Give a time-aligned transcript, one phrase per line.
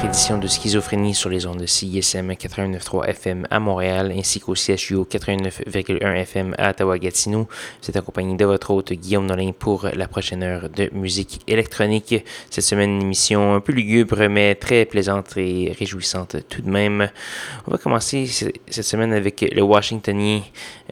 [0.00, 4.54] Autre édition de Schizophrénie sur les ondes de CISM 89.3 FM à Montréal ainsi qu'au
[4.54, 7.46] CHU 89.1 FM à Ottawa-Gatineau.
[7.82, 12.14] Vous êtes accompagné de votre hôte Guillaume Nolin pour la prochaine heure de musique électronique.
[12.48, 17.10] Cette semaine, une émission un peu lugubre mais très plaisante et réjouissante tout de même.
[17.66, 20.40] On va commencer cette semaine avec le Washingtonien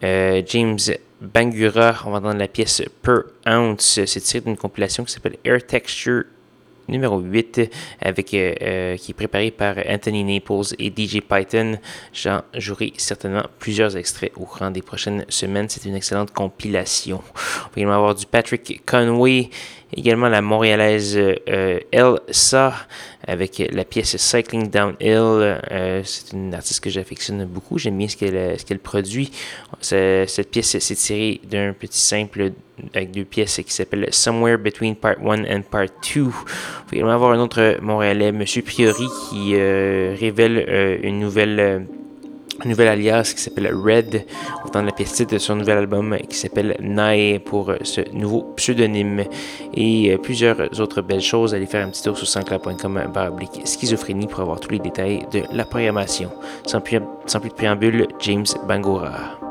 [0.05, 0.79] euh, James
[1.23, 1.95] Bangura.
[2.05, 4.01] On va entendre la pièce Per Ounce.
[4.05, 6.25] C'est tiré d'une compilation qui s'appelle Air Texture
[6.89, 7.61] numéro 8
[8.01, 11.79] avec, euh, euh, qui est préparé par Anthony Naples et DJ Python.
[12.13, 15.69] J'en jouerai certainement plusieurs extraits au cours des prochaines semaines.
[15.69, 17.23] C'est une excellente compilation.
[17.25, 19.51] On va également avoir du Patrick Conway,
[19.97, 22.75] également la montréalaise euh, Elsa
[23.29, 25.59] avec la pièce Cycling Downhill.
[25.71, 27.79] Euh, c'est une artiste que j'affectionne beaucoup.
[27.79, 29.31] J'aime bien ce qu'elle ce qu'elle produit.
[29.81, 32.53] Cette pièce s'est tirée d'un petit simple
[32.95, 35.91] avec deux pièces qui s'appelle Somewhere Between Part 1 and Part 2.
[36.15, 36.31] Il va
[36.93, 41.87] également avoir un autre Montréalais, Monsieur Priori, qui euh, révèle euh, une nouvelle
[42.65, 44.25] un nouvel alias qui s'appelle Red,
[44.65, 49.25] autant la pièce de son nouvel album qui s'appelle Nae pour ce nouveau pseudonyme
[49.75, 51.55] et euh, plusieurs autres belles choses.
[51.55, 55.43] Allez faire un petit tour sur sanscloud.com baroblique schizophrénie pour avoir tous les détails de
[55.53, 56.31] la programmation.
[56.67, 59.48] Sans plus, sans plus de préambule, James Bangora.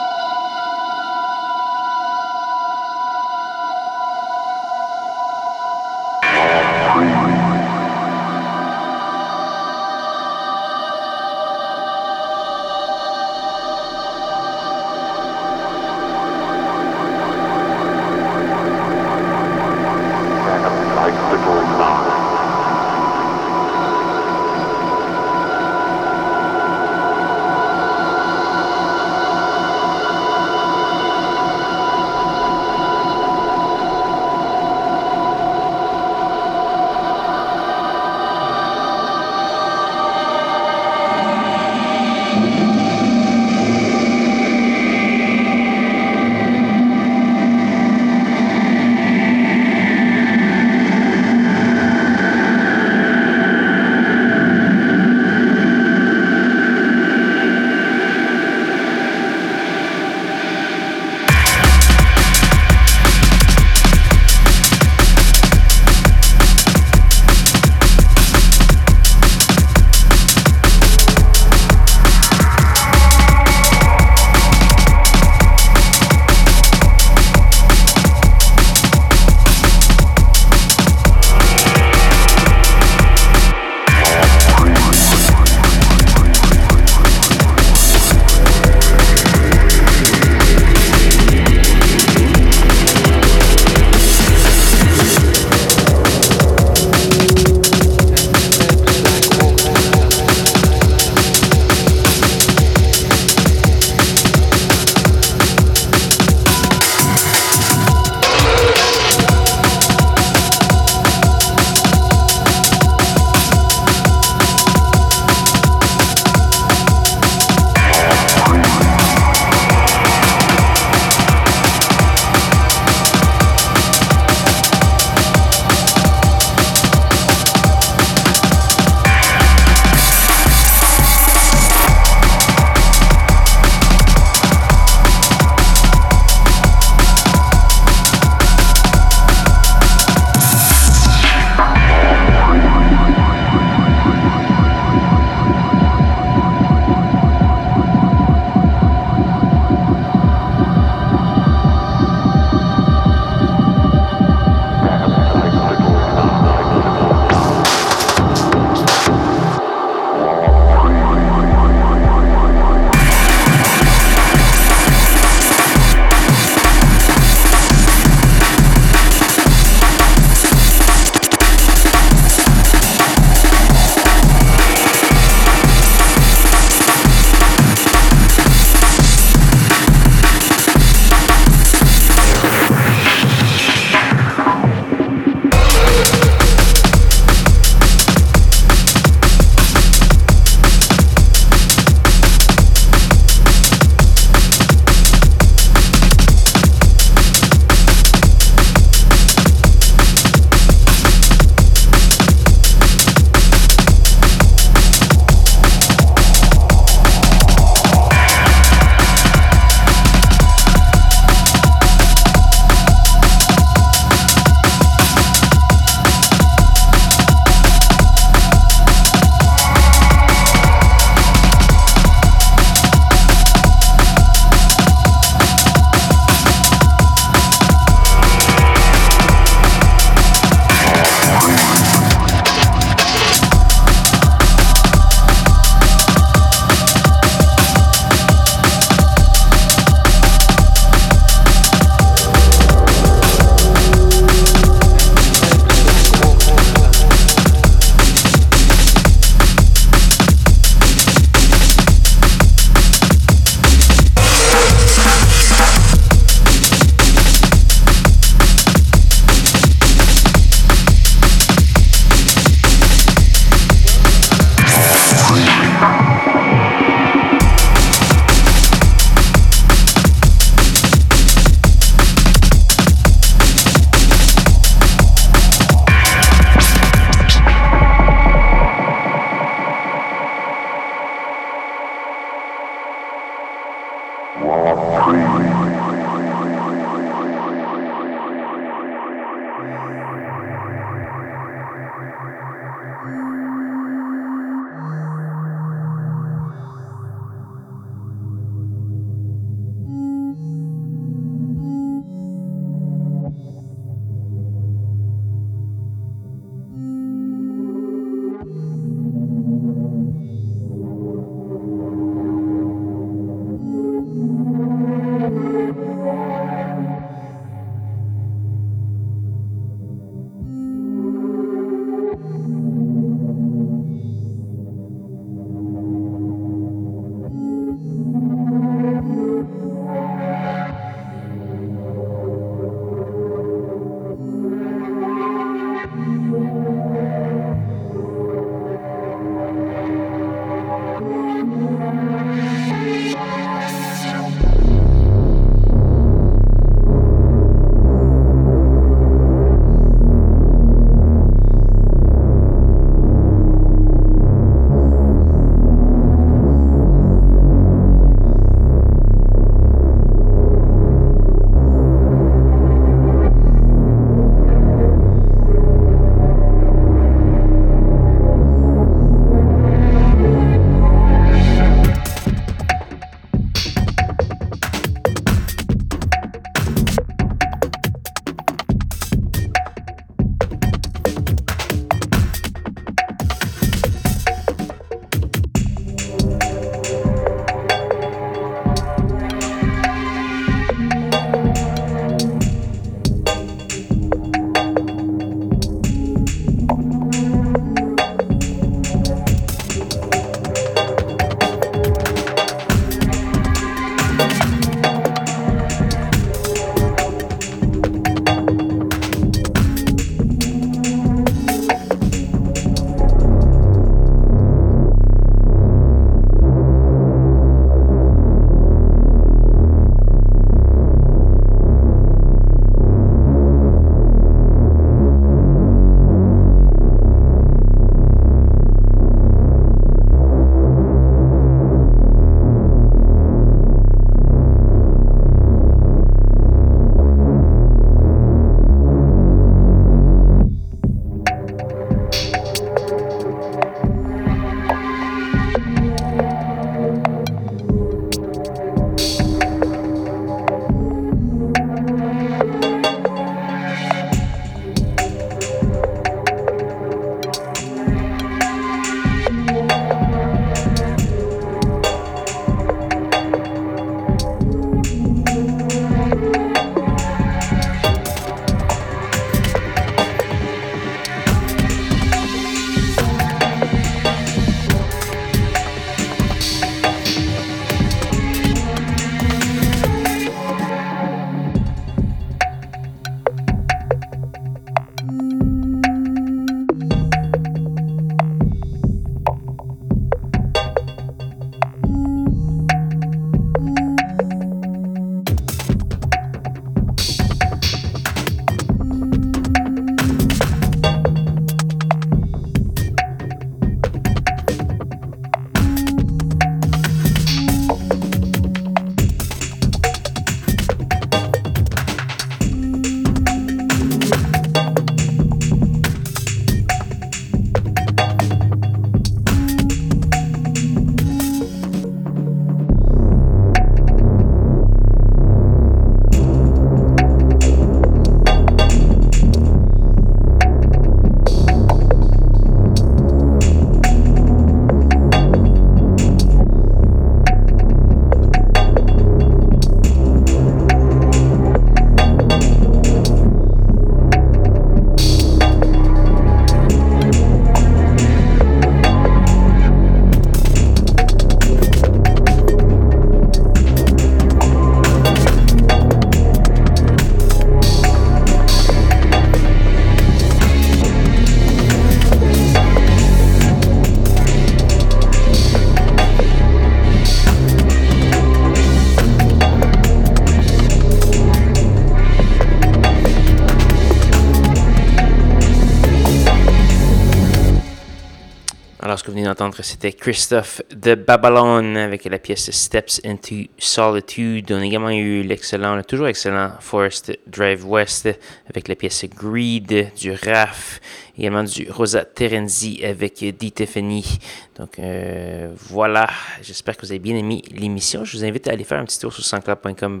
[579.26, 584.52] Venez d'entendre, c'était Christophe de Babylon avec la pièce Steps into Solitude.
[584.52, 588.08] On a également eu l'excellent, le toujours excellent Forest Drive West
[588.48, 590.80] avec la pièce Greed du RAF
[591.18, 594.18] également du Rosa Terenzi avec Di Tiffany.
[594.58, 596.08] Donc euh, voilà,
[596.42, 598.04] j'espère que vous avez bien aimé l'émission.
[598.04, 600.00] Je vous invite à aller faire un petit tour sur sanscloud.com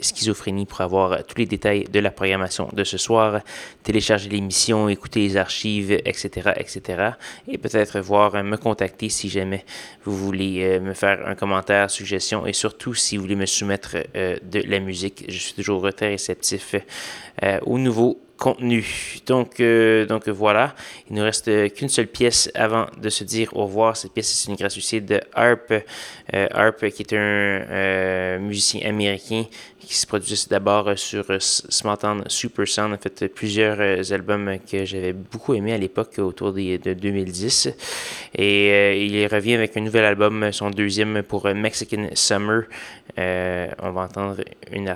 [0.00, 3.40] schizophrénie pour avoir tous les détails de la programmation de ce soir,
[3.82, 7.10] télécharger l'émission, écouter les archives, etc., etc.
[7.48, 9.64] Et peut-être voir, me contacter si jamais
[10.04, 13.96] vous voulez euh, me faire un commentaire, suggestion et surtout si vous voulez me soumettre
[14.16, 15.24] euh, de la musique.
[15.28, 16.74] Je suis toujours très réceptif
[17.66, 18.84] au nouveau contenu.
[19.26, 20.74] Donc, euh, donc voilà,
[21.08, 23.96] il ne reste qu'une seule pièce avant de se dire au revoir.
[23.96, 25.72] Cette pièce, c'est une gratuité de Harp.
[25.72, 29.44] Euh, Harp, qui est un euh, musicien américain
[29.78, 35.54] qui se produit d'abord sur Smartphone Super Sound, a fait plusieurs albums que j'avais beaucoup
[35.54, 37.68] aimé à l'époque, autour de 2010.
[38.34, 42.64] Et il revient avec un nouvel album, son deuxième pour Mexican Summer.
[43.16, 44.38] on va entendre
[44.72, 44.92] une,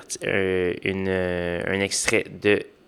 [0.82, 2.79] une un extrait de euh,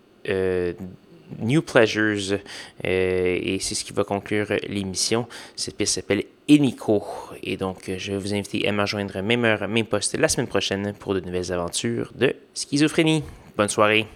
[1.39, 2.39] New Pleasures
[2.85, 5.27] euh, et c'est ce qui va conclure l'émission.
[5.57, 7.05] Cette pièce s'appelle Enico
[7.43, 10.49] et donc je vais vous inviter à me rejoindre même heure, même poste la semaine
[10.49, 13.23] prochaine pour de nouvelles aventures de schizophrénie.
[13.57, 14.07] Bonne soirée.